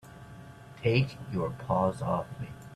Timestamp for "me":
2.39-2.47